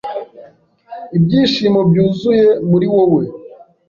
Ibyishimo 1.17 1.79
byuzuye 1.89 2.45
muri 2.69 2.85
wowe 2.93 3.23